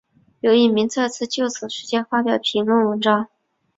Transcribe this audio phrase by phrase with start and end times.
[0.39, 3.27] 刘逸明再次就此事件发表评论文章。